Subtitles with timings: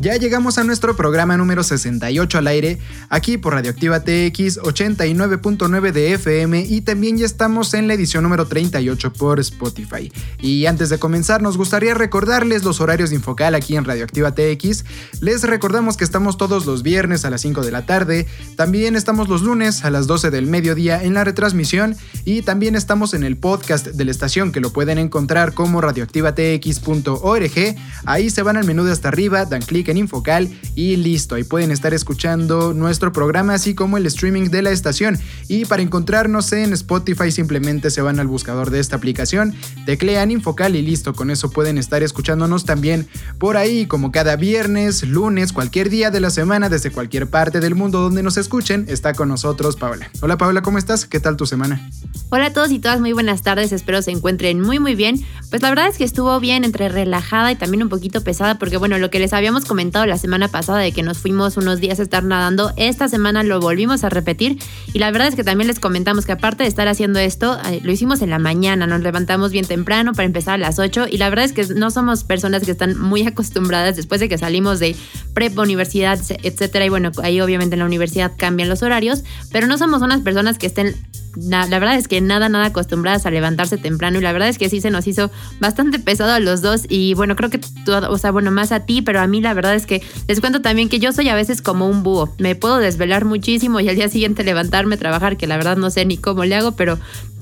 [0.00, 2.78] Ya llegamos a nuestro programa número 68 al aire,
[3.10, 8.46] aquí por Radioactiva TX 89.9 de FM y también ya estamos en la edición número
[8.46, 10.10] 38 por Spotify.
[10.40, 14.86] Y antes de comenzar, nos gustaría recordarles los horarios de Infocal aquí en Radioactiva TX.
[15.20, 19.28] Les recordamos que estamos todos los viernes a las 5 de la tarde, también estamos
[19.28, 23.36] los lunes a las 12 del mediodía en la retransmisión y también estamos en el
[23.36, 27.76] podcast de la estación que lo pueden encontrar como Radioactiva TX x.org.
[28.06, 31.34] Ahí se van al menú de hasta arriba, dan clic en Infocal y listo.
[31.34, 35.18] Ahí pueden estar escuchando nuestro programa, así como el streaming de la estación.
[35.48, 39.54] Y para encontrarnos en Spotify, simplemente se van al buscador de esta aplicación,
[39.86, 41.14] teclean Infocal y listo.
[41.14, 46.20] Con eso pueden estar escuchándonos también por ahí, como cada viernes, lunes, cualquier día de
[46.20, 48.84] la semana, desde cualquier parte del mundo donde nos escuchen.
[48.88, 50.10] Está con nosotros Paula.
[50.20, 51.06] Hola Paula, ¿cómo estás?
[51.06, 51.90] ¿Qué tal tu semana?
[52.32, 53.72] Hola a todos y todas, muy buenas tardes.
[53.72, 55.16] Espero se encuentren muy, muy bien.
[55.50, 58.76] Pues la verdad es que estuvo bien entre relajada y también un poquito pesada, porque
[58.76, 61.98] bueno, lo que les habíamos comentado la semana pasada de que nos fuimos unos días
[61.98, 64.58] a estar nadando, esta semana lo volvimos a repetir
[64.92, 67.80] y la verdad es que también les comentamos que aparte de estar haciendo esto, eh,
[67.82, 71.18] lo hicimos en la mañana, nos levantamos bien temprano para empezar a las 8 y
[71.18, 74.78] la verdad es que no somos personas que están muy acostumbradas después de que salimos
[74.78, 74.94] de
[75.34, 79.78] prepa, universidad, etcétera, y bueno, ahí obviamente en la universidad cambian los horarios, pero no
[79.78, 80.94] somos unas personas que estén
[81.36, 84.68] la verdad es que nada, nada acostumbradas a levantarse temprano y la verdad es que
[84.68, 85.30] sí se nos hizo
[85.60, 88.80] bastante pesado a los dos y bueno, creo que todo, o sea, bueno, más a
[88.80, 91.34] ti, pero a mí la verdad es que les cuento también que yo soy a
[91.34, 95.46] veces como un búho, me puedo desvelar muchísimo y al día siguiente levantarme, trabajar, que
[95.46, 96.98] la verdad no sé ni cómo le hago, pero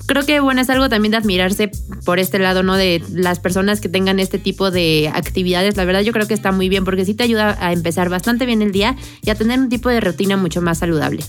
[0.09, 1.71] creo que bueno, es algo también de admirarse
[2.03, 2.75] por este lado, ¿no?
[2.75, 5.77] De las personas que tengan este tipo de actividades.
[5.77, 8.47] La verdad yo creo que está muy bien porque sí te ayuda a empezar bastante
[8.47, 11.23] bien el día y a tener un tipo de rutina mucho más saludable.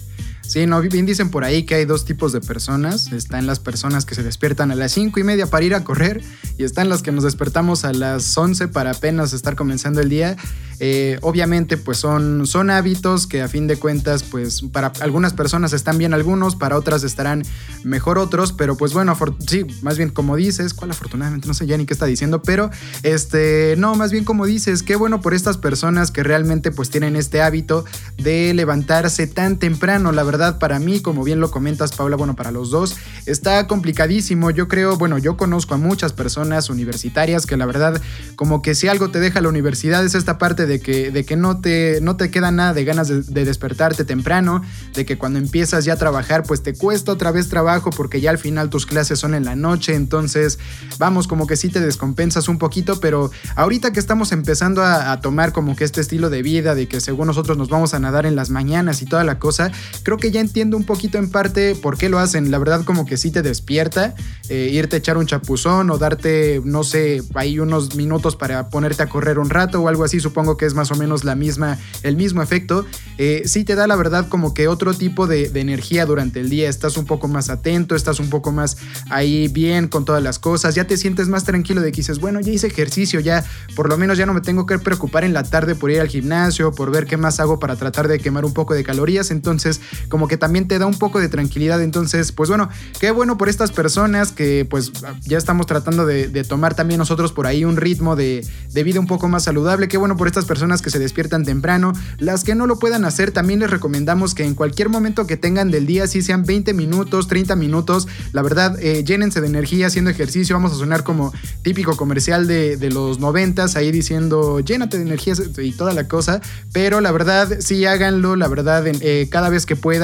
[0.51, 3.13] Sí, no, bien dicen por ahí que hay dos tipos de personas.
[3.13, 6.25] Están las personas que se despiertan a las cinco y media para ir a correr
[6.59, 10.37] y están las que nos despertamos a las 11 para apenas estar comenzando el día.
[10.83, 15.75] Eh, obviamente, pues son, son hábitos que a fin de cuentas, pues para algunas personas
[15.75, 17.45] están bien algunos, para otras estarán
[17.85, 21.47] mejor otros, pero pues bueno, sí, más bien como dices, ¿cuál afortunadamente?
[21.47, 22.71] No sé ya ni qué está diciendo, pero
[23.03, 27.15] este, no, más bien como dices, qué bueno por estas personas que realmente pues tienen
[27.15, 27.85] este hábito
[28.17, 32.51] de levantarse tan temprano, la verdad para mí, como bien lo comentas, Paula, bueno, para
[32.51, 32.97] los dos,
[33.27, 34.51] está complicadísimo.
[34.51, 38.01] Yo creo, bueno, yo conozco a muchas personas universitarias que la verdad,
[38.37, 41.37] como que si algo te deja la universidad es esta parte de que, de que
[41.37, 44.63] no, te, no te queda nada de ganas de, despertarte temprano,
[44.95, 48.31] de que cuando empiezas ya a trabajar, pues te cuesta otra vez trabajo porque ya
[48.31, 50.59] al final tus clases son en la noche, entonces
[50.99, 55.21] vamos, como que sí te descompensas un poquito, pero ahorita que estamos empezando a, a
[55.21, 58.27] tomar como que este estilo de vida, de que según nosotros nos vamos a nadar
[58.27, 59.73] en las mañanas y toda la cosa,
[60.03, 62.51] creo que ya entiendo un poquito en parte por qué lo hacen.
[62.51, 64.15] La verdad como que sí te despierta
[64.51, 69.01] eh, irte a echar un chapuzón o darte, no sé, ahí unos minutos para ponerte
[69.05, 70.19] a correr un rato o algo así.
[70.19, 72.85] Supongo que es más o menos la misma, el mismo efecto.
[73.17, 76.69] Eh, sí te da la verdad como que otro tipo de, energía durante el día.
[76.69, 78.77] Estás un poco más atento, estás un poco más
[79.09, 80.75] ahí bien con todas las cosas.
[80.75, 83.45] Ya te sientes más tranquilo de que dices, bueno, ya hice ejercicio, ya
[83.77, 86.09] por lo menos ya no me tengo que preocupar en la tarde por ir al
[86.09, 89.31] gimnasio, por ver qué más hago para tratar de quemar un poco de calorías.
[89.31, 91.83] Entonces, como como que también te da un poco de tranquilidad.
[91.83, 92.69] Entonces, pues bueno,
[93.01, 97.47] qué bueno por estas personas que pues ya estamos tratando de, tomar también nosotros por
[97.47, 99.89] ahí un ritmo de, vida un poco más saludable.
[99.89, 101.95] Qué bueno por estas personas que se despiertan temprano.
[102.19, 105.71] Las que no lo puedan hacer, también les recomendamos que en cualquier momento que tengan
[105.71, 110.11] del día, si sean 20 minutos, 30 minutos, la verdad, eh, llénense de energía haciendo
[110.11, 110.55] ejercicio.
[110.55, 111.33] Vamos a sonar como
[111.63, 116.43] típico comercial de, los noventas, ahí diciendo llénate de energía y toda la cosa.
[116.75, 120.00] Pero la verdad, sí háganlo, la verdad, eh, cada vez que puedan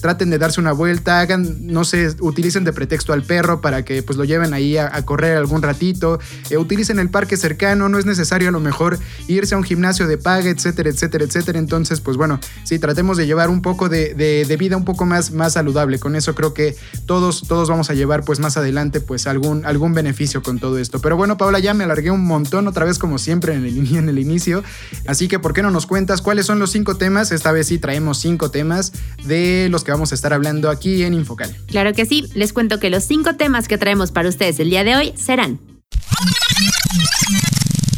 [0.00, 4.02] traten de darse una vuelta, hagan, no sé, utilicen de pretexto al perro para que
[4.02, 6.18] pues lo lleven ahí a, correr algún ratito,
[6.50, 8.98] eh, utilicen el parque cercano, no es necesario a lo mejor
[9.28, 11.58] irse a un gimnasio de paga, etcétera, etcétera, etcétera.
[11.58, 15.54] Entonces, pues bueno, sí, tratemos de llevar un poco de, vida un poco más, más
[15.54, 15.98] saludable.
[15.98, 16.76] Con eso creo que
[17.06, 21.00] todos, todos vamos a llevar pues más adelante pues algún, algún beneficio con todo esto.
[21.00, 24.08] Pero bueno, Paula, ya me alargué un montón otra vez como siempre en el, en
[24.08, 24.62] el inicio.
[25.06, 27.32] Así que, ¿por qué no nos cuentas cuáles son los cinco temas?
[27.32, 28.92] Esta vez sí traemos cinco temas
[29.24, 29.39] de
[29.70, 31.54] los que vamos a estar hablando aquí en Infocal.
[31.66, 34.84] Claro que sí, les cuento que los cinco temas que traemos para ustedes el día
[34.84, 35.60] de hoy serán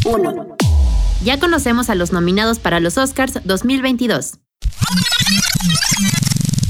[0.05, 0.57] 1.
[1.25, 4.39] Ya conocemos a los nominados para los Oscars 2022.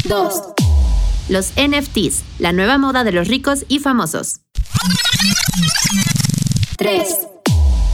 [0.05, 0.43] 2.
[1.29, 4.41] Los NFTs, la nueva moda de los ricos y famosos.
[6.77, 7.09] 3.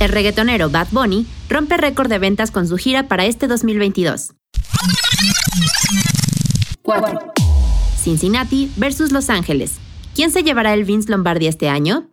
[0.00, 4.32] El reggaetonero Bad Bunny rompe récord de ventas con su gira para este 2022.
[6.88, 7.34] 4.
[7.98, 9.74] Cincinnati versus Los Ángeles.
[10.14, 12.08] ¿Quién se llevará el Vince Lombardi este año?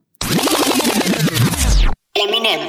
[2.14, 2.60] Eminem.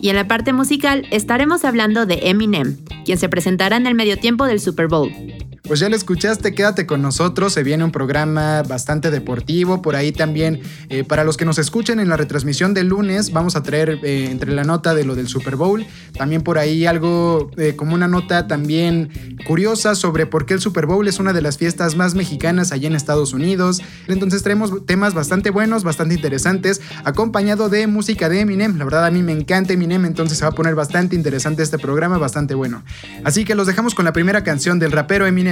[0.00, 4.16] Y en la parte musical estaremos hablando de Eminem, quien se presentará en el medio
[4.16, 5.12] tiempo del Super Bowl.
[5.62, 10.10] Pues ya lo escuchaste, quédate con nosotros, se viene un programa bastante deportivo, por ahí
[10.10, 14.00] también, eh, para los que nos escuchen en la retransmisión del lunes, vamos a traer
[14.02, 15.86] eh, entre la nota de lo del Super Bowl,
[16.18, 20.86] también por ahí algo eh, como una nota también curiosa sobre por qué el Super
[20.86, 25.14] Bowl es una de las fiestas más mexicanas allá en Estados Unidos, entonces traemos temas
[25.14, 29.74] bastante buenos, bastante interesantes, acompañado de música de Eminem, la verdad a mí me encanta
[29.74, 32.82] Eminem, entonces se va a poner bastante interesante este programa, bastante bueno.
[33.22, 35.51] Así que los dejamos con la primera canción del rapero Eminem,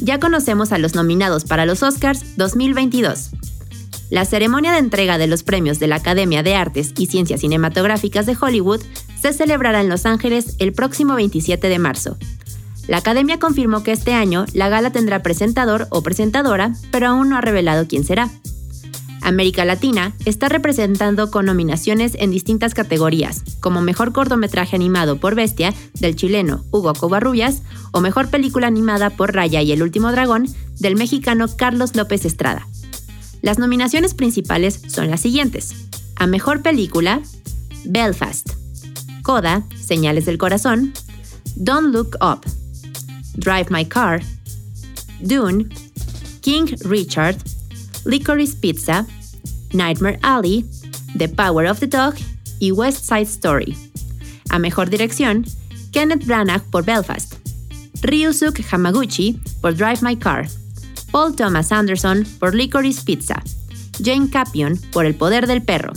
[0.00, 3.30] Ya conocemos a los nominados para los Oscars 2022.
[4.10, 8.26] La ceremonia de entrega de los premios de la Academia de Artes y Ciencias Cinematográficas
[8.26, 8.82] de Hollywood
[9.20, 12.16] se celebrará en Los Ángeles el próximo 27 de marzo.
[12.88, 17.36] La Academia confirmó que este año la gala tendrá presentador o presentadora, pero aún no
[17.36, 18.30] ha revelado quién será.
[19.26, 25.74] América Latina está representando con nominaciones en distintas categorías, como Mejor Cortometraje Animado por Bestia,
[25.94, 30.46] del chileno Hugo Covarrubias, o Mejor Película Animada por Raya y el Último Dragón,
[30.78, 32.68] del mexicano Carlos López Estrada.
[33.42, 35.74] Las nominaciones principales son las siguientes.
[36.14, 37.20] A Mejor Película,
[37.84, 38.52] Belfast,
[39.22, 40.92] Coda, Señales del Corazón,
[41.56, 42.46] Don't Look Up,
[43.34, 44.22] Drive My Car,
[45.20, 45.66] Dune,
[46.42, 47.36] King Richard,
[48.04, 49.04] Licorice Pizza,
[49.76, 50.64] Nightmare Alley,
[51.16, 52.14] The Power of the Dog
[52.58, 53.76] y West Side Story.
[54.50, 55.44] A mejor dirección,
[55.92, 57.34] Kenneth Branagh por Belfast,
[58.02, 60.48] Ryusuke Hamaguchi por Drive My Car,
[61.10, 63.42] Paul Thomas Anderson por Licorice Pizza,
[64.02, 65.92] Jane Campion por El Poder del Perro,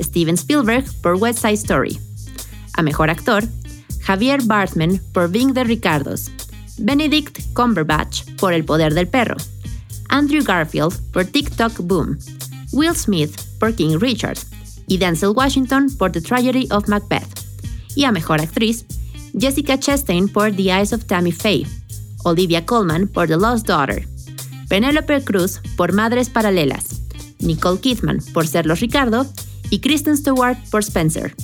[0.00, 1.98] Steven Spielberg por West Side Story.
[2.74, 3.44] A mejor actor,
[4.02, 6.30] Javier Bartman por Being the Ricardos,
[6.78, 9.36] Benedict Cumberbatch por El Poder del Perro,
[10.08, 12.18] Andrew Garfield por TikTok Boom,
[12.72, 14.38] Will Smith por King Richard
[14.86, 17.28] y Denzel Washington por The Tragedy of Macbeth.
[17.94, 18.84] Y a Mejor Actriz,
[19.38, 21.66] Jessica Chastain por The Eyes of Tammy Faye,
[22.24, 24.06] Olivia Colman por The Lost Daughter,
[24.68, 27.02] Penelope Cruz por Madres Paralelas,
[27.40, 29.26] Nicole Kidman por Serlos Ricardo
[29.70, 31.34] y Kristen Stewart por Spencer.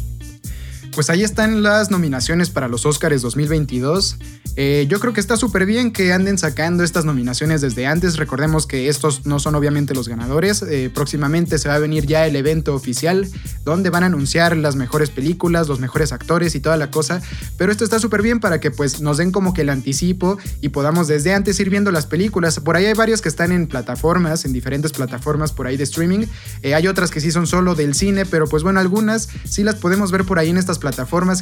[0.96, 4.16] Pues ahí están las nominaciones para los Oscars 2022.
[4.56, 8.16] Eh, yo creo que está súper bien que anden sacando estas nominaciones desde antes.
[8.16, 10.62] Recordemos que estos no son obviamente los ganadores.
[10.62, 13.28] Eh, próximamente se va a venir ya el evento oficial
[13.66, 17.20] donde van a anunciar las mejores películas, los mejores actores y toda la cosa.
[17.58, 20.70] Pero esto está súper bien para que pues nos den como que el anticipo y
[20.70, 22.58] podamos desde antes ir viendo las películas.
[22.58, 26.24] Por ahí hay varios que están en plataformas, en diferentes plataformas por ahí de streaming.
[26.62, 29.74] Eh, hay otras que sí son solo del cine, pero pues bueno, algunas sí las
[29.74, 30.86] podemos ver por ahí en estas plataformas.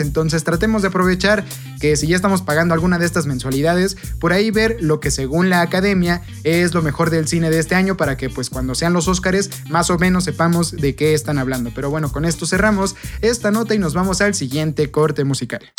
[0.00, 1.44] Entonces tratemos de aprovechar
[1.80, 5.50] que si ya estamos pagando alguna de estas mensualidades, por ahí ver lo que según
[5.50, 8.92] la academia es lo mejor del cine de este año para que pues cuando sean
[8.92, 11.72] los Óscares más o menos sepamos de qué están hablando.
[11.74, 15.72] Pero bueno, con esto cerramos esta nota y nos vamos al siguiente corte musical.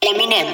[0.00, 0.46] Eminem.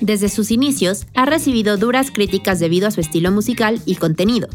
[0.00, 4.48] Desde sus inicios, ha recibido duras críticas debido a su estilo musical y contenido.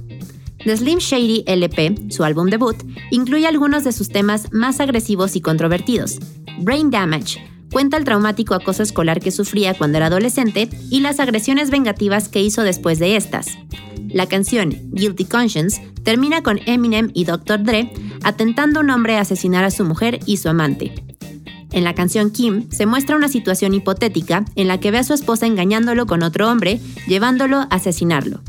[0.63, 2.75] The Slim Shady LP, su álbum debut,
[3.11, 6.19] incluye algunos de sus temas más agresivos y controvertidos.
[6.59, 11.69] Brain Damage cuenta el traumático acoso escolar que sufría cuando era adolescente y las agresiones
[11.69, 13.57] vengativas que hizo después de estas.
[14.09, 17.63] La canción Guilty Conscience termina con Eminem y Dr.
[17.63, 20.93] Dre atentando a un hombre a asesinar a su mujer y su amante.
[21.71, 25.13] En la canción Kim se muestra una situación hipotética en la que ve a su
[25.13, 28.41] esposa engañándolo con otro hombre, llevándolo a asesinarlo.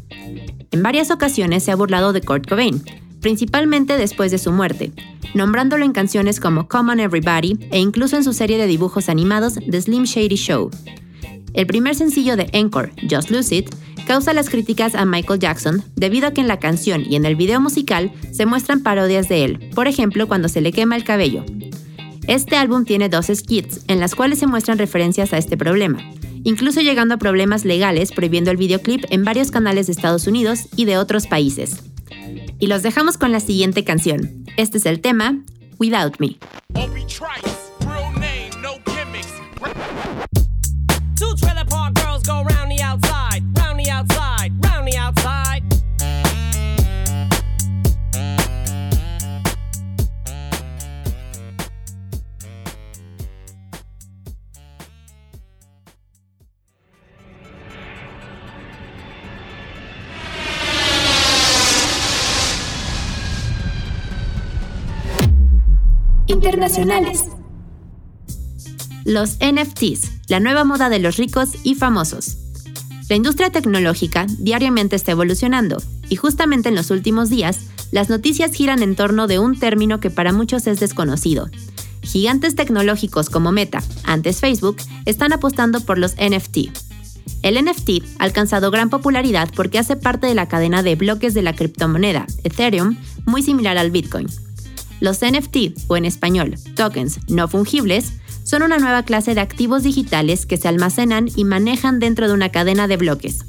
[0.73, 2.81] En varias ocasiones se ha burlado de Kurt Cobain,
[3.21, 4.93] principalmente después de su muerte,
[5.35, 9.55] nombrándolo en canciones como Come On Everybody e incluso en su serie de dibujos animados
[9.55, 10.71] The Slim Shady Show.
[11.55, 13.75] El primer sencillo de Encore, Just Lose It,
[14.07, 17.35] causa las críticas a Michael Jackson debido a que en la canción y en el
[17.35, 21.45] video musical se muestran parodias de él, por ejemplo cuando se le quema el cabello.
[22.29, 25.99] Este álbum tiene dos skits en las cuales se muestran referencias a este problema,
[26.45, 30.85] incluso llegando a problemas legales prohibiendo el videoclip en varios canales de Estados Unidos y
[30.85, 31.83] de otros países.
[32.59, 34.45] Y los dejamos con la siguiente canción.
[34.57, 35.43] Este es el tema
[35.79, 36.37] Without Me.
[66.41, 67.25] Internacionales.
[69.05, 72.39] Los NFTs, la nueva moda de los ricos y famosos.
[73.11, 77.59] La industria tecnológica diariamente está evolucionando y justamente en los últimos días
[77.93, 81.51] las noticias giran en torno de un término que para muchos es desconocido.
[82.01, 86.71] Gigantes tecnológicos como Meta, antes Facebook, están apostando por los NFT.
[87.43, 91.43] El NFT ha alcanzado gran popularidad porque hace parte de la cadena de bloques de
[91.43, 94.29] la criptomoneda Ethereum, muy similar al Bitcoin.
[95.01, 98.13] Los NFT, o en español, tokens no fungibles,
[98.45, 102.51] son una nueva clase de activos digitales que se almacenan y manejan dentro de una
[102.51, 103.45] cadena de bloques.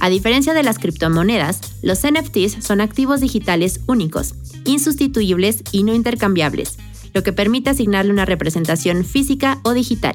[0.00, 6.78] A diferencia de las criptomonedas, los NFTs son activos digitales únicos, insustituibles y no intercambiables,
[7.14, 10.14] lo que permite asignarle una representación física o digital.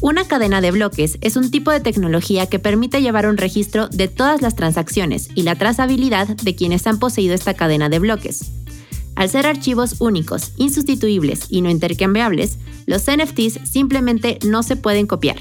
[0.00, 4.08] Una cadena de bloques es un tipo de tecnología que permite llevar un registro de
[4.08, 8.50] todas las transacciones y la trazabilidad de quienes han poseído esta cadena de bloques.
[9.16, 15.36] Al ser archivos únicos, insustituibles y no intercambiables, los NFTs simplemente no se pueden copiar.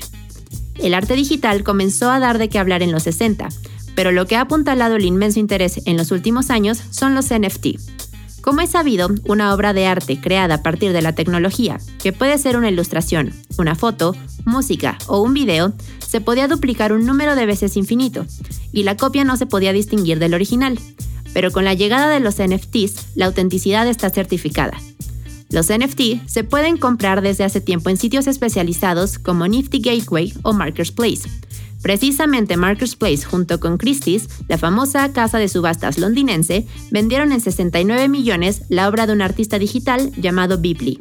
[0.75, 3.49] El arte digital comenzó a dar de qué hablar en los 60,
[3.95, 7.77] pero lo que ha apuntalado el inmenso interés en los últimos años son los NFT.
[8.41, 12.37] Como es sabido, una obra de arte creada a partir de la tecnología, que puede
[12.37, 15.73] ser una ilustración, una foto, música o un video,
[16.05, 18.25] se podía duplicar un número de veces infinito,
[18.73, 20.77] y la copia no se podía distinguir del original,
[21.33, 24.77] pero con la llegada de los NFTs, la autenticidad está certificada.
[25.49, 30.53] Los NFT se pueden comprar desde hace tiempo en sitios especializados como Nifty Gateway o
[30.53, 31.29] Markers Place.
[31.81, 38.07] Precisamente Markers Place junto con Christie's, la famosa casa de subastas londinense, vendieron en 69
[38.07, 40.97] millones la obra de un artista digital llamado Bipley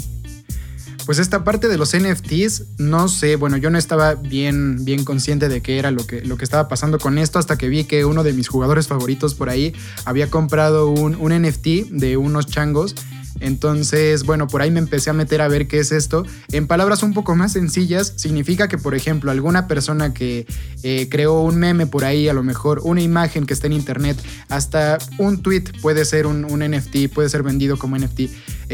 [1.04, 5.48] pues esta parte de los NFTs, no sé, bueno, yo no estaba bien, bien consciente
[5.48, 8.04] de qué era lo que, lo que estaba pasando con esto hasta que vi que
[8.04, 12.94] uno de mis jugadores favoritos por ahí había comprado un, un NFT de unos changos
[13.42, 16.24] entonces, bueno, por ahí me empecé a meter a ver qué es esto.
[16.52, 20.46] En palabras un poco más sencillas, significa que, por ejemplo, alguna persona que
[20.84, 24.16] eh, creó un meme por ahí, a lo mejor una imagen que está en internet,
[24.48, 28.20] hasta un tweet puede ser un, NFT, puede ser vendido como NFT.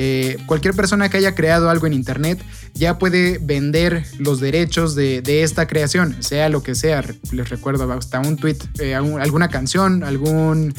[0.01, 2.41] Eh, cualquier persona que haya creado algo en internet
[2.73, 7.05] ya puede vender los derechos de, esta creación, sea lo que sea.
[7.33, 10.73] Les recuerdo hasta un tweet, eh, alguna canción, algún...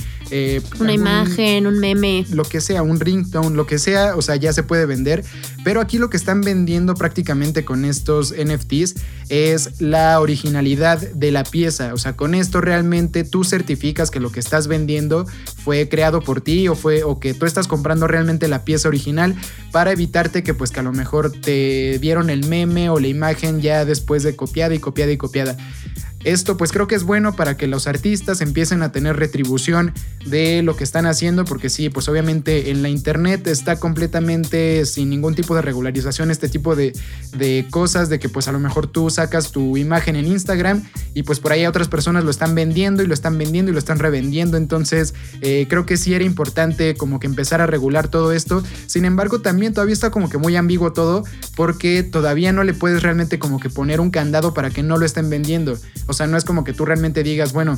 [0.79, 2.25] una imagen, un meme.
[2.29, 5.25] Lo que sea, un ringtone, lo que sea, o sea, ya se puede vender.
[5.65, 8.95] Pero aquí lo que están vendiendo prácticamente con estos NFTs
[9.27, 11.93] es la originalidad de la pieza.
[11.93, 15.27] O sea, con esto realmente tú certificas que lo que estás vendiendo
[15.61, 19.08] fue creado por ti o fue o que tú estás comprando realmente la pieza original
[19.71, 23.61] para evitarte que pues que a lo mejor te vieron el meme o la imagen
[23.61, 25.57] ya después de copiada y copiada y copiada.
[26.23, 29.93] Esto pues creo que es bueno para que los artistas empiecen a tener retribución
[30.25, 35.09] de lo que están haciendo, porque sí, pues obviamente en la internet está completamente sin
[35.09, 36.93] ningún tipo de regularización este tipo de,
[37.38, 40.83] de cosas, de que pues a lo mejor tú sacas tu imagen en Instagram
[41.13, 43.79] y pues por ahí otras personas lo están vendiendo y lo están vendiendo y lo
[43.79, 48.33] están revendiendo, entonces eh, creo que sí era importante como que empezar a regular todo
[48.33, 51.23] esto, sin embargo también todavía está como que muy ambiguo todo,
[51.55, 55.05] porque todavía no le puedes realmente como que poner un candado para que no lo
[55.05, 55.77] estén vendiendo.
[56.09, 57.77] O sea, no es como que tú realmente digas, bueno,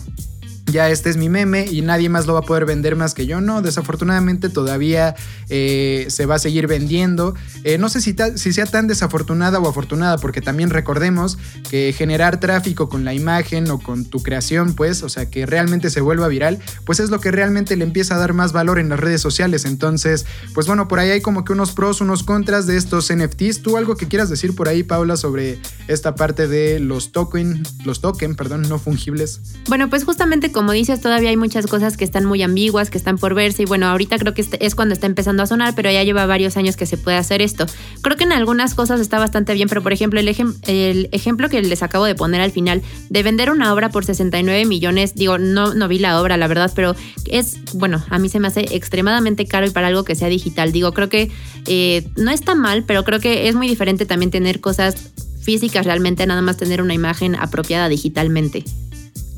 [0.72, 3.26] ya este es mi meme y nadie más lo va a poder vender más que
[3.26, 3.42] yo.
[3.42, 5.16] No, desafortunadamente todavía
[5.50, 7.36] eh, se va a seguir vendiendo.
[7.64, 11.38] Eh, no sé si, si, sea tan desafortunada o afortunada, porque también recordemos
[11.70, 15.90] que generar tráfico con la imagen o con tu creación, pues, o sea, que realmente
[15.90, 18.90] se vuelva viral, pues es lo que realmente le empieza a dar más valor en
[18.90, 19.66] las redes sociales.
[19.66, 23.62] Entonces, pues bueno, por ahí hay como que unos pros, unos contras de estos NFTs.
[23.62, 28.02] ¿Tú algo que quieras decir por ahí, Paula, sobre esta parte de los token, los
[28.02, 29.42] token, perdón, no fungibles?
[29.68, 33.18] Bueno, pues justamente como dices, todavía hay muchas cosas que están muy ambiguas, que están
[33.18, 35.90] por verse y bueno, ahorita creo que este es cuando está empezando a sonar, pero
[35.90, 37.66] ya lleva varios años que se puede hacer esto.
[38.04, 40.28] Creo que en algunas cosas está bastante bien, pero por ejemplo, el,
[40.68, 44.66] el ejemplo que les acabo de poner al final de vender una obra por 69
[44.66, 48.48] millones, digo, no, vi la obra, la verdad, pero es, bueno, a mí se me
[48.48, 50.72] hace extremadamente caro y para algo que sea digital.
[50.72, 51.32] Digo, creo que
[51.66, 55.10] eh, no está mal, pero creo que es muy diferente también tener cosas
[55.42, 58.64] físicas realmente, nada más tener una imagen apropiada digitalmente.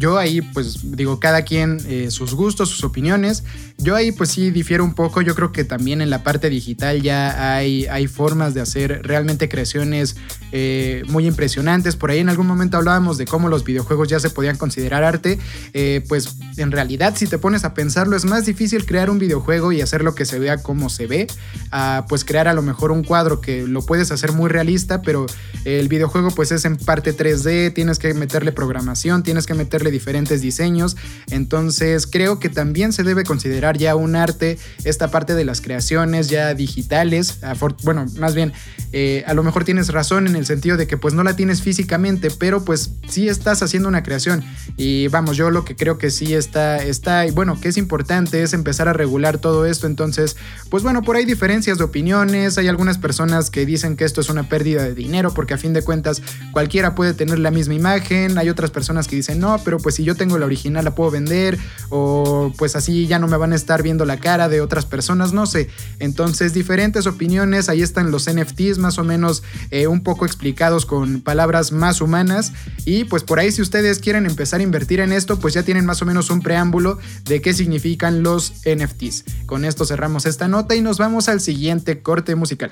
[0.03, 3.45] Yo ahí, pues digo, cada quien eh, sus gustos, sus opiniones.
[3.77, 5.21] Yo ahí, pues sí, difiero un poco.
[5.21, 9.47] Yo creo que también en la parte digital ya hay, hay formas de hacer realmente
[9.47, 10.17] creaciones
[10.51, 11.95] eh, muy impresionantes.
[11.95, 15.39] Por ahí en algún momento hablábamos de cómo los videojuegos ya se podían considerar arte.
[15.73, 19.71] Eh, pues en realidad, si te pones a pensarlo, es más difícil crear un videojuego
[19.71, 21.27] y hacer lo que se vea como se ve,
[21.71, 25.27] a pues crear a lo mejor un cuadro que lo puedes hacer muy realista, pero
[25.63, 30.41] el videojuego pues es en parte 3D, tienes que meterle programación, tienes que meterle diferentes
[30.41, 30.97] diseños.
[31.31, 36.27] Entonces creo que también se debe considerar ya un arte esta parte de las creaciones
[36.29, 37.39] ya digitales.
[37.83, 38.51] Bueno, más bien,
[38.91, 41.61] eh, a lo mejor tienes razón en el sentido de que pues no la tienes
[41.61, 44.43] físicamente, pero pues sí estás haciendo una creación.
[44.77, 48.43] Y vamos, yo lo que creo que sí está, está, y bueno, que es importante
[48.43, 49.87] es empezar a regular todo esto.
[49.87, 50.35] Entonces,
[50.69, 52.57] pues bueno, por ahí diferencias de opiniones.
[52.57, 55.73] Hay algunas personas que dicen que esto es una pérdida de dinero porque a fin
[55.73, 56.21] de cuentas
[56.51, 58.37] cualquiera puede tener la misma imagen.
[58.37, 61.11] Hay otras personas que dicen no, pero pues si yo tengo la original la puedo
[61.11, 61.57] vender
[61.89, 65.33] o pues así ya no me van a estar viendo la cara de otras personas,
[65.33, 65.69] no sé.
[65.99, 71.21] Entonces diferentes opiniones, ahí están los NFTs más o menos eh, un poco explicados con
[71.21, 72.53] palabras más humanas
[72.85, 75.85] y pues por ahí si ustedes quieren empezar a invertir en esto pues ya tienen
[75.85, 79.25] más o menos un preámbulo de qué significan los NFTs.
[79.45, 82.71] Con esto cerramos esta nota y nos vamos al siguiente corte musical.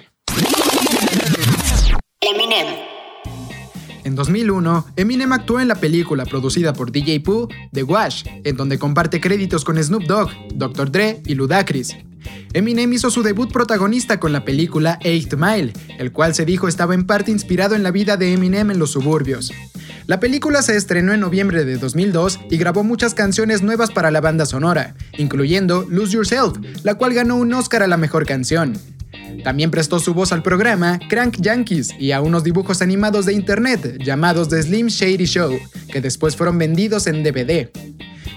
[4.11, 8.77] En 2001, Eminem actuó en la película producida por DJ Pooh, The Wash, en donde
[8.77, 10.91] comparte créditos con Snoop Dogg, Dr.
[10.91, 11.95] Dre y Ludacris.
[12.51, 16.93] Eminem hizo su debut protagonista con la película Eight Mile, el cual se dijo estaba
[16.93, 19.53] en parte inspirado en la vida de Eminem en los suburbios.
[20.07, 24.19] La película se estrenó en noviembre de 2002 y grabó muchas canciones nuevas para la
[24.19, 28.73] banda sonora, incluyendo Lose Yourself, la cual ganó un Oscar a la mejor canción.
[29.43, 33.97] También prestó su voz al programa Crank Yankees y a unos dibujos animados de internet
[34.03, 35.57] llamados The Slim Shady Show,
[35.91, 37.69] que después fueron vendidos en DVD.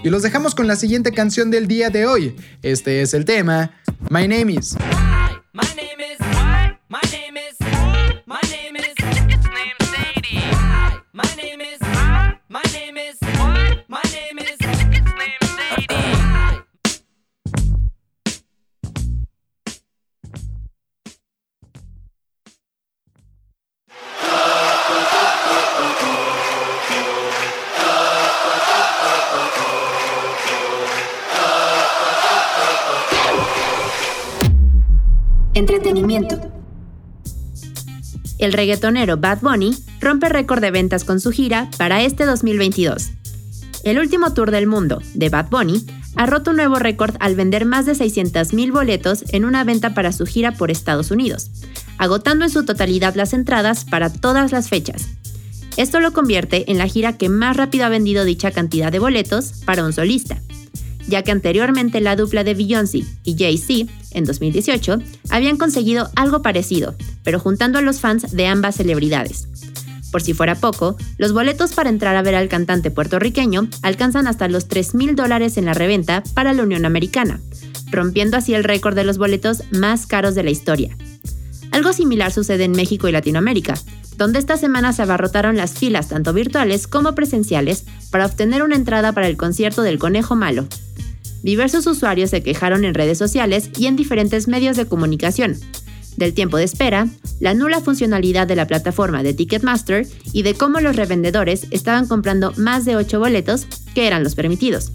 [0.03, 2.37] Y los dejamos con la siguiente canción del día de hoy.
[2.63, 3.73] Este es el tema
[4.11, 4.77] My Name Is.
[38.45, 43.13] El reggaetonero Bad Bunny rompe récord de ventas con su gira para este 2022.
[43.85, 47.65] El último tour del mundo de Bad Bunny ha roto un nuevo récord al vender
[47.65, 51.53] más de 600.000 boletos en una venta para su gira por Estados Unidos,
[51.97, 55.09] agotando en su totalidad las entradas para todas las fechas.
[55.79, 59.63] Esto lo convierte en la gira que más rápido ha vendido dicha cantidad de boletos
[59.65, 60.43] para un solista
[61.09, 64.99] ya que anteriormente la dupla de Beyoncé y Jay-Z, en 2018,
[65.31, 69.49] habían conseguido algo parecido, pero juntando a los fans de ambas celebridades.
[70.13, 74.47] Por si fuera poco, los boletos para entrar a ver al cantante puertorriqueño alcanzan hasta
[74.47, 77.41] los 3 mil dólares en la reventa para la Unión Americana,
[77.91, 80.97] rompiendo así el récord de los boletos más caros de la historia.
[81.73, 83.75] Algo similar sucede en México y Latinoamérica,
[84.17, 89.13] donde esta semana se abarrotaron las filas tanto virtuales como presenciales para obtener una entrada
[89.13, 90.67] para el concierto del Conejo Malo.
[91.43, 95.59] Diversos usuarios se quejaron en redes sociales y en diferentes medios de comunicación,
[96.17, 97.09] del tiempo de espera,
[97.41, 102.53] la nula funcionalidad de la plataforma de Ticketmaster y de cómo los revendedores estaban comprando
[102.57, 104.93] más de 8 boletos, que eran los permitidos.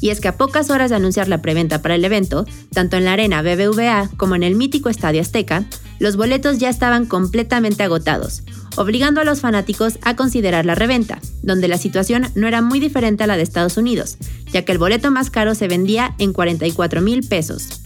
[0.00, 3.04] Y es que a pocas horas de anunciar la preventa para el evento, tanto en
[3.04, 5.64] la arena BBVA como en el mítico Estadio Azteca,
[6.02, 8.42] los boletos ya estaban completamente agotados,
[8.74, 13.22] obligando a los fanáticos a considerar la reventa, donde la situación no era muy diferente
[13.22, 14.18] a la de Estados Unidos,
[14.52, 17.82] ya que el boleto más caro se vendía en 44 mil pesos.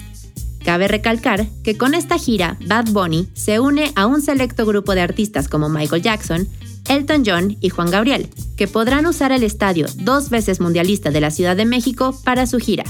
[0.64, 5.02] Cabe recalcar que con esta gira, Bad Bunny se une a un selecto grupo de
[5.02, 6.48] artistas como Michael Jackson,
[6.88, 11.30] Elton John y Juan Gabriel, que podrán usar el estadio dos veces mundialista de la
[11.30, 12.84] Ciudad de México para su gira.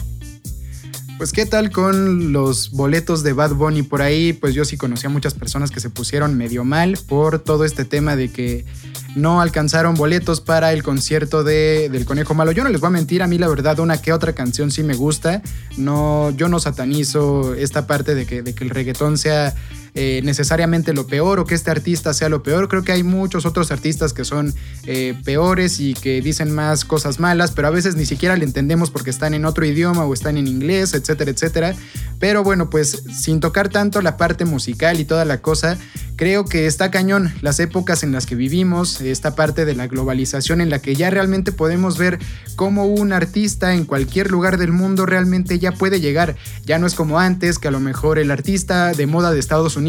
[1.18, 5.06] Pues qué tal con los boletos de Bad Bunny por ahí, pues yo sí conocí
[5.06, 8.66] a muchas personas que se pusieron medio mal por todo este tema de que
[9.14, 12.52] no alcanzaron boletos para el concierto de, del Conejo Malo.
[12.52, 14.82] Yo no les voy a mentir, a mí la verdad una que otra canción sí
[14.82, 15.40] me gusta.
[15.78, 19.54] No, yo no satanizo esta parte de que, de que el reggaetón sea
[19.98, 22.68] eh, necesariamente lo peor o que este artista sea lo peor.
[22.68, 24.52] Creo que hay muchos otros artistas que son
[24.84, 28.90] eh, peores y que dicen más cosas malas, pero a veces ni siquiera le entendemos
[28.90, 31.74] porque están en otro idioma o están en inglés, etcétera, etcétera.
[32.18, 35.78] Pero bueno, pues sin tocar tanto la parte musical y toda la cosa,
[36.16, 40.60] creo que está cañón las épocas en las que vivimos, esta parte de la globalización
[40.60, 42.18] en la que ya realmente podemos ver
[42.54, 46.36] cómo un artista en cualquier lugar del mundo realmente ya puede llegar.
[46.66, 49.76] Ya no es como antes, que a lo mejor el artista de moda de Estados
[49.76, 49.85] Unidos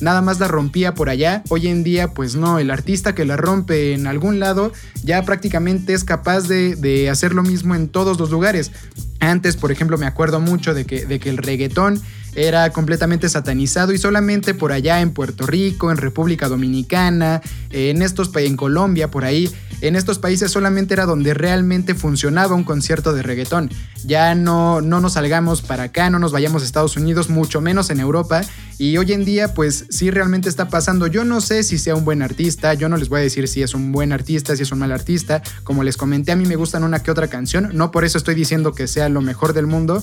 [0.00, 1.42] nada más la rompía por allá.
[1.48, 4.72] Hoy en día, pues no, el artista que la rompe en algún lado
[5.02, 8.72] ya prácticamente es capaz de, de hacer lo mismo en todos los lugares.
[9.20, 12.00] Antes, por ejemplo, me acuerdo mucho de que, de que el reggaetón
[12.36, 18.30] era completamente satanizado y solamente por allá en Puerto Rico, en República Dominicana, en estos
[18.36, 23.22] en Colombia, por ahí, en estos países solamente era donde realmente funcionaba un concierto de
[23.22, 23.70] reggaetón.
[24.04, 27.90] Ya no, no nos salgamos para acá, no nos vayamos a Estados Unidos, mucho menos
[27.90, 28.42] en Europa.
[28.78, 31.06] Y hoy en día, pues sí realmente está pasando.
[31.06, 33.62] Yo no sé si sea un buen artista, yo no les voy a decir si
[33.62, 35.42] es un buen artista, si es un mal artista.
[35.64, 38.34] Como les comenté, a mí me gustan una que otra canción, no por eso estoy
[38.34, 40.02] diciendo que sea lo mejor del mundo,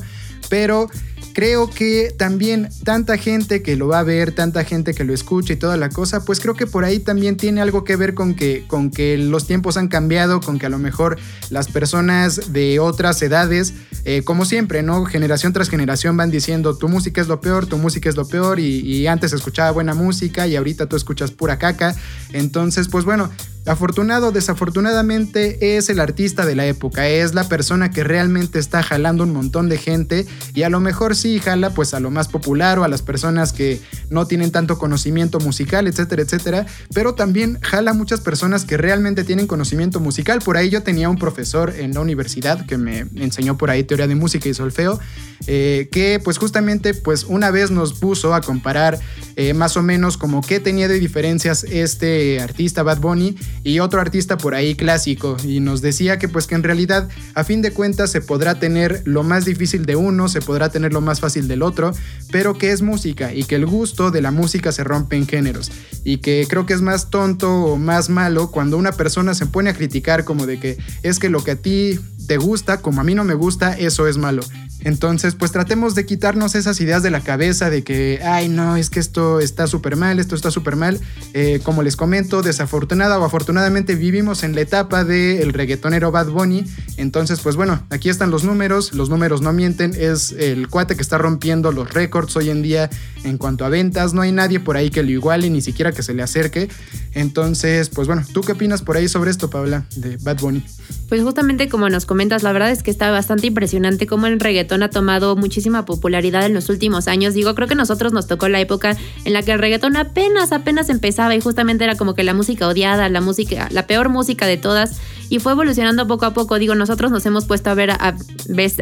[0.50, 0.89] pero
[1.34, 5.54] creo que también tanta gente que lo va a ver, tanta gente que lo escucha
[5.54, 8.36] y toda la cosa, pues creo que por ahí también tiene algo que ver con
[8.36, 11.17] que, con que los tiempos han cambiado, con que a lo mejor
[11.50, 13.74] las personas de otras edades,
[14.06, 15.06] eh, como siempre, ¿no?
[15.06, 18.60] Generación tras generación van diciendo tu música es lo peor, tu música es lo peor
[18.60, 21.96] y, y antes escuchaba buena música y ahorita tú escuchas pura caca.
[22.32, 23.30] Entonces, pues bueno,
[23.65, 28.84] Afortunado o desafortunadamente es el artista de la época, es la persona que realmente está
[28.84, 32.28] jalando un montón de gente y a lo mejor sí jala pues a lo más
[32.28, 37.58] popular o a las personas que no tienen tanto conocimiento musical, etcétera, etcétera, pero también
[37.62, 40.39] jala muchas personas que realmente tienen conocimiento musical.
[40.39, 44.08] Por ahí yo tenía un profesor en la universidad que me enseñó por ahí teoría
[44.08, 44.99] de música y solfeo,
[45.47, 48.99] eh, que pues justamente pues una vez nos puso a comparar
[49.38, 54.02] eh, más o menos como qué tenía de diferencias este artista Bad Bunny y otro
[54.02, 57.71] artista por ahí clásico y nos decía que pues que en realidad a fin de
[57.71, 61.47] cuentas se podrá tener lo más difícil de uno, se podrá tener lo más fácil
[61.47, 61.93] del otro,
[62.32, 65.71] pero que es música y que el gusto de la música se rompe en géneros
[66.04, 69.69] y que creo que es más tonto o más malo cuando una persona se pone
[69.69, 73.04] a criticar como de que es que lo que a ti te gusta, como a
[73.04, 74.43] mí no me gusta, eso es malo.
[74.84, 78.89] Entonces, pues tratemos de quitarnos esas ideas de la cabeza de que, ay, no, es
[78.89, 81.00] que esto está súper mal, esto está súper mal.
[81.34, 86.65] Eh, como les comento, desafortunada o afortunadamente vivimos en la etapa del reggaetonero Bad Bunny.
[86.98, 91.02] Entonces, pues bueno, aquí están los números, los números no mienten, es el cuate que
[91.02, 92.89] está rompiendo los récords hoy en día
[93.24, 94.13] en cuanto a ventas.
[94.13, 96.69] No hay nadie por ahí que lo iguale, ni siquiera que se le acerque.
[97.13, 100.63] Entonces, pues bueno, ¿tú qué opinas por ahí sobre esto, Paula, de Bad Bunny?
[101.10, 104.39] Pues justamente como nos comentas, la verdad es que está bastante impresionante cómo el
[104.81, 107.33] ha tomado muchísima popularidad en los últimos años.
[107.33, 110.89] Digo, creo que nosotros nos tocó la época en la que el reggaetón apenas, apenas
[110.89, 114.57] empezaba y justamente era como que la música odiada, la música, la peor música de
[114.57, 116.59] todas y fue evolucionando poco a poco.
[116.59, 118.15] Digo, nosotros nos hemos puesto a ver a,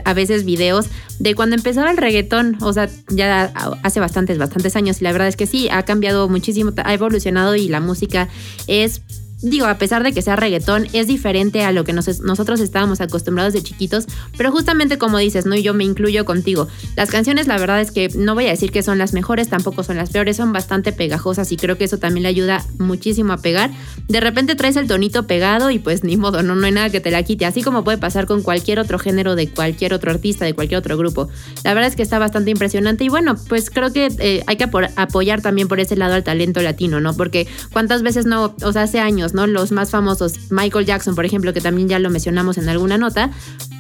[0.06, 0.88] a, veces videos
[1.19, 3.51] de cuando empezaba el reggaetón, o sea, ya
[3.84, 7.56] hace bastantes, bastantes años y la verdad es que sí, ha cambiado muchísimo, ha evolucionado
[7.56, 8.27] y la música
[8.67, 9.01] es
[9.41, 13.54] digo, a pesar de que sea reggaetón, es diferente a lo que nosotros estábamos acostumbrados
[13.54, 14.06] de chiquitos,
[14.38, 15.56] pero justamente como dices, ¿no?
[15.56, 16.67] Y yo me incluyo contigo.
[16.95, 19.84] Las canciones, la verdad es que no voy a decir que son las mejores, tampoco
[19.84, 23.38] son las peores, son bastante pegajosas y creo que eso también le ayuda muchísimo a
[23.38, 23.71] pegar.
[24.08, 27.01] De repente traes el tonito pegado y pues ni modo, no, no hay nada que
[27.01, 30.45] te la quite, así como puede pasar con cualquier otro género de cualquier otro artista,
[30.45, 31.30] de cualquier otro grupo.
[31.63, 34.69] La verdad es que está bastante impresionante y bueno, pues creo que eh, hay que
[34.95, 37.15] apoyar también por ese lado al talento latino, ¿no?
[37.15, 39.48] Porque cuántas veces no, o sea, hace años, ¿no?
[39.48, 43.32] Los más famosos, Michael Jackson, por ejemplo, que también ya lo mencionamos en alguna nota,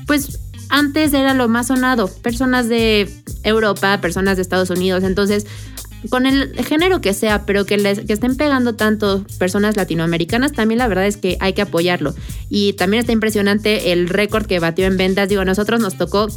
[0.07, 3.09] pues antes era lo más sonado, personas de
[3.43, 5.45] Europa, personas de Estados Unidos, entonces
[6.09, 10.79] con el género que sea, pero que, les, que estén pegando tanto personas latinoamericanas, también
[10.79, 12.15] la verdad es que hay que apoyarlo.
[12.49, 15.29] Y también está impresionante el récord que batió en ventas.
[15.29, 16.27] Digo, a nosotros nos tocó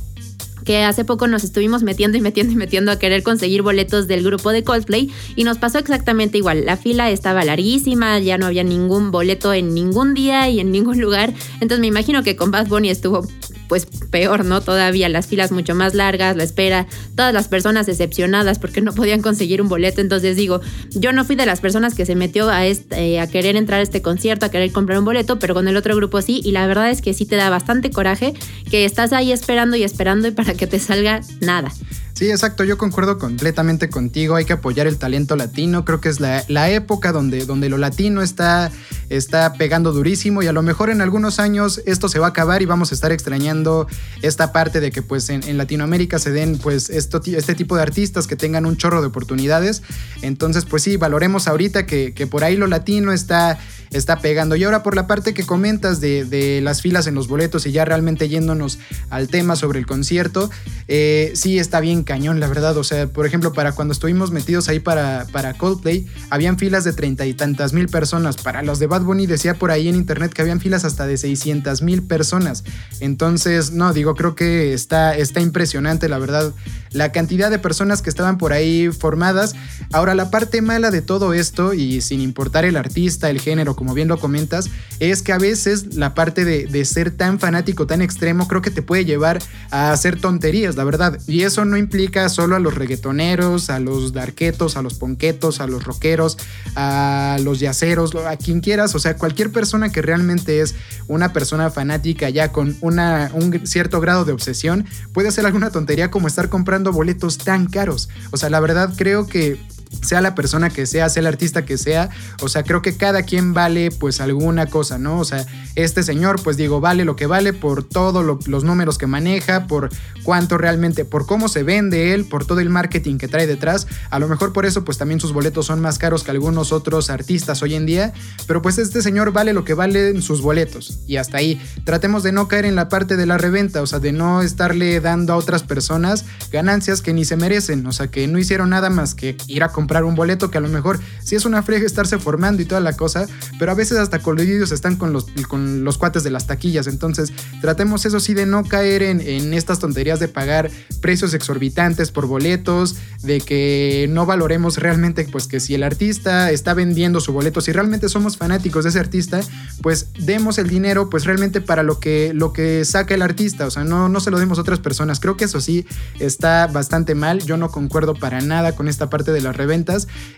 [0.64, 4.24] que hace poco nos estuvimos metiendo y metiendo y metiendo a querer conseguir boletos del
[4.24, 6.64] grupo de Coldplay y nos pasó exactamente igual.
[6.64, 11.00] La fila estaba larguísima, ya no había ningún boleto en ningún día y en ningún
[11.00, 11.32] lugar.
[11.54, 13.26] Entonces me imagino que con Bad Bunny estuvo
[13.68, 14.60] pues peor, ¿no?
[14.60, 19.22] Todavía las filas mucho más largas, la espera, todas las personas decepcionadas porque no podían
[19.22, 20.00] conseguir un boleto.
[20.00, 23.56] Entonces digo, yo no fui de las personas que se metió a, este, a querer
[23.56, 26.40] entrar a este concierto, a querer comprar un boleto, pero con el otro grupo sí.
[26.44, 28.34] Y la verdad es que sí te da bastante coraje
[28.70, 31.72] que estás ahí esperando y esperando y para que te salga nada.
[32.14, 36.20] Sí, exacto, yo concuerdo completamente contigo, hay que apoyar el talento latino, creo que es
[36.20, 38.70] la, época donde, donde lo latino está,
[39.08, 42.62] está pegando durísimo y a lo mejor en algunos años esto se va a acabar
[42.62, 43.88] y vamos a estar extrañando
[44.22, 48.28] esta parte de que pues en, Latinoamérica se den pues esto, este tipo de artistas
[48.28, 49.82] que tengan un chorro de oportunidades,
[50.22, 53.58] entonces pues sí, valoremos ahorita que, que por ahí lo latino está
[53.94, 54.56] está pegando.
[54.56, 57.84] Y ahora por la parte que comentas de, las filas en los boletos y ya
[57.84, 58.78] realmente yéndonos
[59.10, 60.50] al tema sobre el concierto,
[60.88, 62.76] eh, sí está bien cañón, la verdad.
[62.76, 66.92] O sea, por ejemplo, para cuando estuvimos metidos ahí para, para Coldplay, habían filas de
[66.92, 68.36] treinta y tantas mil personas.
[68.36, 71.16] Para los de Bad Bunny decía por ahí en internet que habían filas hasta de
[71.16, 72.64] 600 mil personas.
[73.00, 76.52] Entonces, no, digo, creo que está, está impresionante, la verdad,
[76.90, 79.54] la cantidad de personas que estaban por ahí formadas.
[79.92, 83.94] Ahora, la parte mala de todo esto, y sin importar el artista, el género, como
[83.94, 88.48] bien lo comentas, es que a veces la parte de, ser tan fanático, tan extremo,
[88.48, 91.20] creo que te puede llevar a hacer tonterías, la verdad.
[91.26, 95.66] Y eso no implica solo a los reggaetoneros, a los darquetos, a los ponquetos, a
[95.66, 96.38] los rockeros,
[96.76, 100.74] a los yaceros, a quien quieras, o sea, cualquier persona que realmente es
[101.06, 106.10] una persona fanática ya con una, un cierto grado de obsesión, puede hacer alguna tontería
[106.10, 108.08] como estar comprando boletos tan caros.
[108.30, 109.58] O sea, la verdad creo que
[110.02, 113.22] sea la persona que sea, sea el artista que sea, o sea, creo que cada
[113.22, 115.18] quien vale pues alguna cosa, ¿no?
[115.18, 119.06] O sea, este señor pues digo, vale lo que vale por todos los números que
[119.06, 119.90] maneja, por
[120.22, 124.18] cuánto realmente, por cómo se vende él, por todo el marketing que trae detrás, a
[124.18, 127.62] lo mejor por eso pues también sus boletos son más caros que algunos otros artistas
[127.62, 128.12] hoy en día,
[128.46, 131.60] pero pues este señor vale lo que valen sus boletos y hasta ahí.
[131.84, 135.00] Tratemos de no caer en la parte de la reventa, o sea, de no estarle
[135.00, 138.90] dando a otras personas ganancias que ni se merecen, o sea, que no hicieron nada
[138.90, 141.62] más que ir a comprar comprar un boleto que a lo mejor sí es una
[141.62, 143.26] frega estarse formando y toda la cosa,
[143.58, 146.86] pero a veces hasta colididos están con los, con los cuates de las taquillas.
[146.86, 150.70] Entonces, tratemos eso sí de no caer en, en estas tonterías de pagar
[151.02, 156.72] precios exorbitantes por boletos, de que no valoremos realmente, pues que si el artista está
[156.72, 159.42] vendiendo su boleto, si realmente somos fanáticos de ese artista,
[159.82, 163.70] pues demos el dinero, pues realmente para lo que, lo que saca el artista, o
[163.70, 165.20] sea, no, no se lo demos a otras personas.
[165.20, 165.86] Creo que eso sí
[166.20, 167.40] está bastante mal.
[167.40, 169.73] Yo no concuerdo para nada con esta parte de la reventa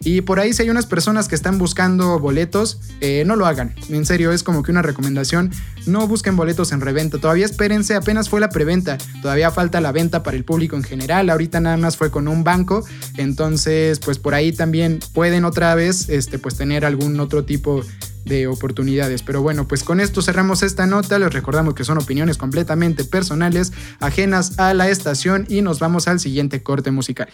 [0.01, 3.75] y por ahí si hay unas personas que están buscando boletos, eh, no lo hagan.
[3.91, 5.51] En serio, es como que una recomendación.
[5.87, 7.19] No busquen boletos en reventa.
[7.19, 8.99] Todavía espérense, apenas fue la preventa.
[9.23, 11.29] Todavía falta la venta para el público en general.
[11.29, 12.85] Ahorita nada más fue con un banco.
[13.17, 17.83] Entonces, pues por ahí también pueden otra vez este, pues tener algún otro tipo
[18.25, 19.23] de oportunidades.
[19.23, 21.19] Pero bueno, pues con esto cerramos esta nota.
[21.19, 26.21] Les recordamos que son opiniones completamente personales, ajenas a la estación y nos vamos al
[26.21, 27.29] siguiente corte musical.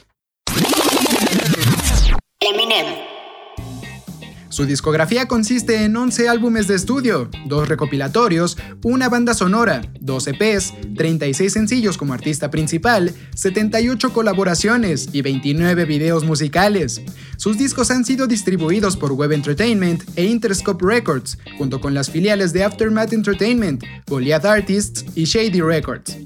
[4.48, 10.74] Su discografía consiste en 11 álbumes de estudio, dos recopilatorios, una banda sonora, 12 EPs,
[10.96, 17.00] 36 sencillos como artista principal, 78 colaboraciones y 29 videos musicales.
[17.36, 22.52] Sus discos han sido distribuidos por Web Entertainment e Interscope Records, junto con las filiales
[22.52, 26.18] de Aftermath Entertainment, Goliath Artists y Shady Records.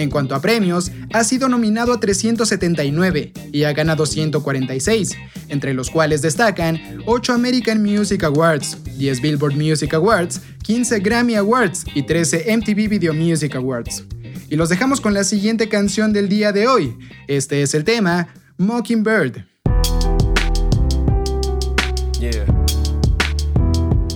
[0.00, 5.14] En cuanto a premios, ha sido nominado a 379 y ha ganado 146,
[5.48, 11.84] entre los cuales destacan 8 American Music Awards, 10 Billboard Music Awards, 15 Grammy Awards
[11.94, 14.04] y 13 MTV Video Music Awards.
[14.48, 16.96] Y los dejamos con la siguiente canción del día de hoy.
[17.28, 19.49] Este es el tema Mockingbird.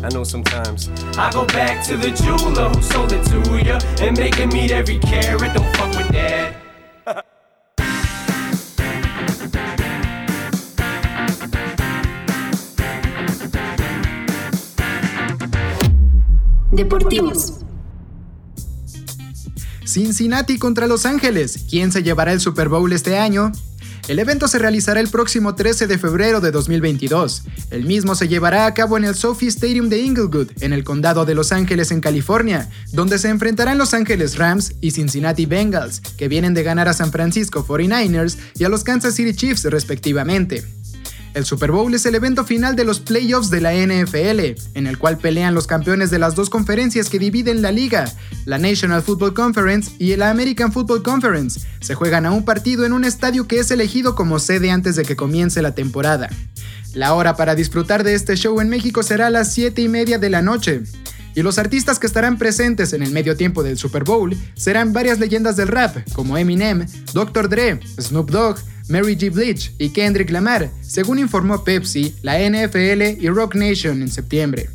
[0.04, 4.18] I know sometimes I go back to the jeweler who sold it to ya and
[4.18, 5.54] make it meet every carat.
[5.54, 6.56] Don't fuck with that.
[16.70, 17.64] Deportivos.
[19.86, 21.64] Cincinnati contra Los Ángeles.
[21.70, 23.52] ¿Quién se llevará el Super Bowl este año?
[24.06, 27.44] El evento se realizará el próximo 13 de febrero de 2022.
[27.70, 31.24] El mismo se llevará a cabo en el Sophie Stadium de Inglewood, en el condado
[31.24, 36.28] de Los Ángeles, en California, donde se enfrentarán Los Ángeles Rams y Cincinnati Bengals, que
[36.28, 40.62] vienen de ganar a San Francisco 49ers y a los Kansas City Chiefs respectivamente.
[41.34, 44.98] El Super Bowl es el evento final de los playoffs de la NFL, en el
[44.98, 48.04] cual pelean los campeones de las dos conferencias que dividen la liga,
[48.44, 51.60] la National Football Conference y la American Football Conference.
[51.80, 55.02] Se juegan a un partido en un estadio que es elegido como sede antes de
[55.02, 56.30] que comience la temporada.
[56.94, 60.18] La hora para disfrutar de este show en México será a las 7 y media
[60.18, 60.82] de la noche.
[61.34, 65.18] Y los artistas que estarán presentes en el medio tiempo del Super Bowl serán varias
[65.18, 67.48] leyendas del rap, como Eminem, Dr.
[67.48, 69.32] Dre, Snoop Dogg, Mary G.
[69.32, 74.70] Bleach y Kendrick Lamar, según informó Pepsi, la NFL y Rock Nation en septiembre.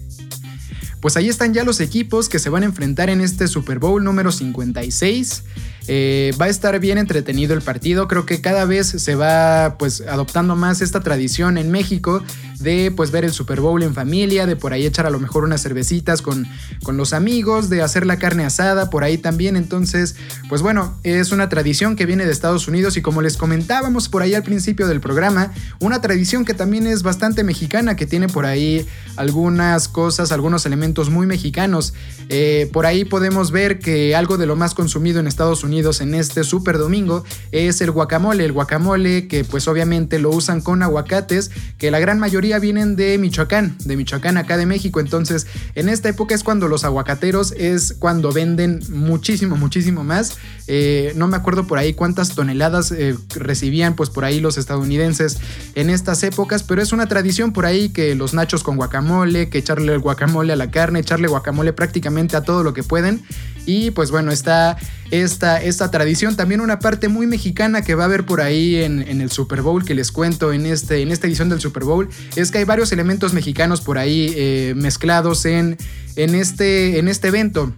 [1.02, 4.04] Pues ahí están ya los equipos que se van a enfrentar en este Super Bowl
[4.04, 5.43] número 56.
[5.88, 8.08] Eh, va a estar bien entretenido el partido.
[8.08, 12.22] Creo que cada vez se va pues adoptando más esta tradición en México
[12.60, 15.43] de pues ver el Super Bowl en familia, de por ahí echar a lo mejor
[15.43, 16.48] unas cervecitas con,
[16.84, 19.56] con los amigos, de hacer la carne asada por ahí también.
[19.56, 20.15] Entonces,
[20.48, 24.22] pues bueno, es una tradición que viene de Estados Unidos y como les comentábamos por
[24.22, 28.45] ahí al principio del programa, una tradición que también es bastante mexicana, que tiene por
[28.45, 31.93] ahí algunas cosas, algunos elementos muy mexicanos.
[32.30, 36.13] Eh, por ahí podemos ver que algo de lo más consumido en Estados Unidos en
[36.13, 41.52] este Super Domingo es el guacamole, el guacamole que pues obviamente lo usan con aguacates,
[41.78, 45.00] que la gran mayoría vienen de Michoacán, de Michoacán acá de México.
[45.00, 50.38] Entonces, en esta época es cuando los aguacateros es cuando venden muchísimo, muchísimo más.
[50.68, 55.38] Eh, no me acuerdo por ahí cuántas toneladas eh, recibían pues por ahí los estadounidenses
[55.76, 59.60] en estas épocas, pero es una tradición por ahí que los nachos con guacamole, que
[59.60, 63.22] echarle el guacamole a la carne, echarle guacamole prácticamente a todo lo que pueden.
[63.65, 64.78] Y pues bueno, está
[65.12, 69.02] esta, esta tradición, también una parte muy mexicana que va a haber por ahí en,
[69.02, 72.52] el Super Bowl que les cuento en, este, en esta edición del Super Bowl, es
[72.52, 75.78] que hay varios elementos mexicanos por ahí eh, mezclados en,
[76.15, 77.74] en, este, en este evento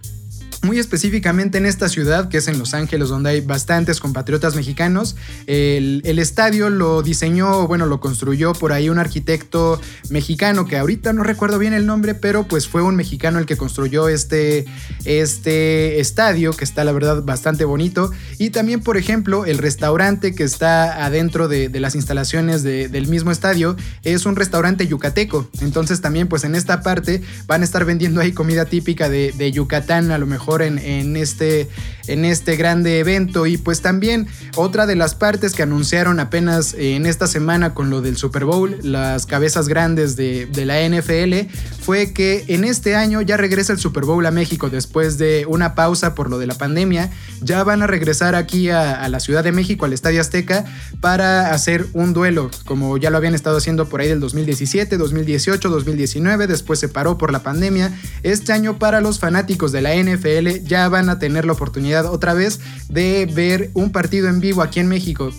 [0.62, 5.16] muy específicamente en esta ciudad, que es en Los Ángeles, donde hay bastantes compatriotas mexicanos.
[5.46, 11.24] El, estadio lo diseñó, bueno, lo construyó por ahí un arquitecto mexicano, que ahorita no
[11.24, 14.64] recuerdo bien el nombre, pero pues fue un mexicano el que construyó este,
[15.04, 18.12] este estadio, que está la verdad bastante bonito.
[18.38, 23.76] Y también, por ejemplo, el restaurante que está adentro de, las instalaciones del mismo estadio
[24.04, 25.48] es un restaurante yucateco.
[25.60, 29.50] Entonces también, pues en esta parte van a estar vendiendo ahí comida típica de, de
[29.50, 31.68] Yucatán, a lo mejor en, este,
[32.06, 33.46] en este grande evento.
[33.46, 38.02] Y pues también otra de las partes que anunciaron apenas en esta semana con lo
[38.02, 43.36] del Super Bowl, las cabezas grandes de, la NFL, fue que en este año ya
[43.36, 47.10] regresa el Super Bowl a México después de una pausa por lo de la pandemia.
[47.40, 50.64] Ya van a regresar aquí a, la Ciudad de México, al Estadio Azteca,
[51.00, 55.68] para hacer un duelo, como ya lo habían estado haciendo por ahí del 2017, 2018,
[55.68, 57.92] 2019, después se paró por la pandemia.
[58.22, 62.34] Este año para los fanáticos de la NFL ya van a tener la oportunidad otra
[62.34, 65.30] vez de ver un partido en vivo aquí en México.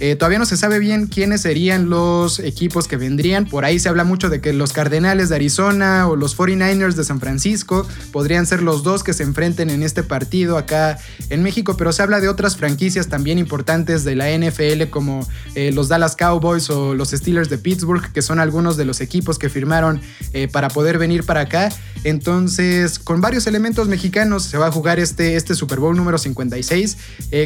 [0.00, 3.44] Eh, todavía no se sabe bien quiénes serían los equipos que vendrían.
[3.44, 7.04] Por ahí se habla mucho de que los Cardenales de Arizona o los 49ers de
[7.04, 11.76] San Francisco podrían ser los dos que se enfrenten en este partido acá en México,
[11.76, 16.16] pero se habla de otras franquicias también importantes de la NFL como eh, los Dallas
[16.16, 20.00] Cowboys o los Steelers de Pittsburgh, que son algunos de los equipos que firmaron
[20.32, 21.68] eh, para poder venir para acá.
[22.04, 26.96] Entonces, con varios elementos mexicanos se va a jugar este, este Super Bowl número 56.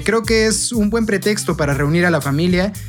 [0.04, 2.43] creo que es un buen pretexto para reunir a la familia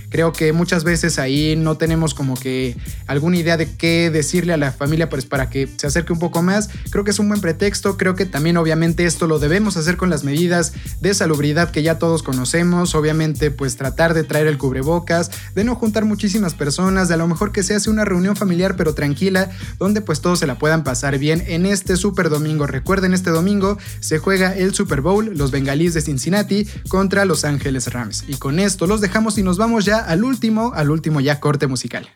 [0.09, 2.75] Creo que muchas veces ahí no tenemos como que
[3.07, 6.41] alguna idea de qué decirle a la familia pues para que se acerque un poco
[6.41, 6.69] más.
[6.89, 7.97] Creo que es un buen pretexto.
[7.97, 11.99] Creo que también obviamente esto lo debemos hacer con las medidas de salubridad que ya
[11.99, 12.95] todos conocemos.
[12.95, 17.27] Obviamente pues tratar de traer el cubrebocas, de no juntar muchísimas personas, de a lo
[17.27, 20.83] mejor que se hace una reunión familiar pero tranquila, donde pues todos se la puedan
[20.83, 22.67] pasar bien en este Super Domingo.
[22.67, 27.91] Recuerden, este domingo se juega el Super Bowl, los bengalíes de Cincinnati contra Los Ángeles
[27.91, 28.25] Rams.
[28.27, 31.67] Y con esto los dejamos y nos vamos ya al último, al último ya corte
[31.67, 32.09] musical.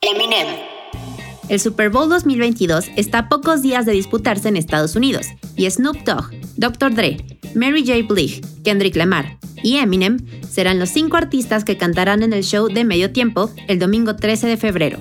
[0.00, 0.48] Eminem.
[1.48, 5.98] El Super Bowl 2022 está a pocos días de disputarse en Estados Unidos y Snoop
[6.04, 6.94] Dogg, Dr.
[6.94, 7.18] Dre,
[7.54, 8.06] Mary J.
[8.08, 12.84] Blige, Kendrick Lamar y Eminem serán los cinco artistas que cantarán en el show de
[12.84, 14.98] medio tiempo el domingo 13 de febrero.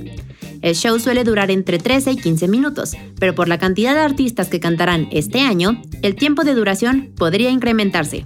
[0.62, 4.50] El show suele durar entre 13 y 15 minutos, pero por la cantidad de artistas
[4.50, 8.26] que cantarán este año, el tiempo de duración podría incrementarse.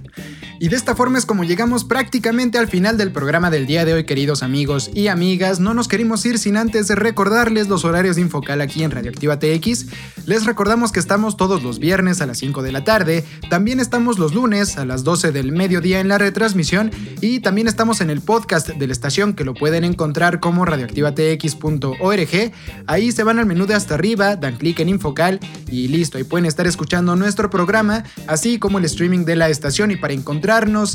[0.58, 3.92] Y de esta forma es como llegamos prácticamente al final del programa del día de
[3.92, 5.60] hoy, queridos amigos y amigas.
[5.60, 9.86] No nos queremos ir sin antes recordarles los horarios de Infocal aquí en Radioactiva TX.
[10.24, 14.18] Les recordamos que estamos todos los viernes a las 5 de la tarde, también estamos
[14.18, 16.90] los lunes a las 12 del mediodía en la retransmisión
[17.20, 22.52] y también estamos en el podcast de la estación que lo pueden encontrar como radioactivatx.org.
[22.86, 25.38] Ahí se van al menú de hasta arriba, dan clic en Infocal
[25.70, 29.90] y listo, ahí pueden estar escuchando nuestro programa, así como el streaming de la estación
[29.90, 30.45] y para encontrar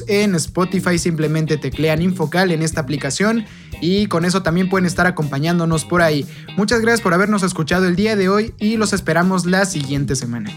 [0.07, 3.45] en Spotify, simplemente teclean Infocal en esta aplicación
[3.81, 6.25] y con eso también pueden estar acompañándonos por ahí.
[6.55, 10.51] Muchas gracias por habernos escuchado el día de hoy y los esperamos la siguiente semana.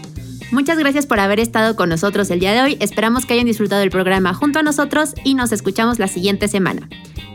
[0.51, 2.77] Muchas gracias por haber estado con nosotros el día de hoy.
[2.79, 6.87] Esperamos que hayan disfrutado el programa junto a nosotros y nos escuchamos la siguiente semana.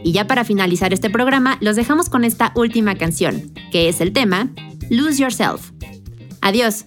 [0.03, 4.13] Y ya para finalizar este programa, los dejamos con esta última canción, que es el
[4.13, 4.51] tema
[4.89, 5.73] Lose Yourself.
[6.41, 6.87] Adiós.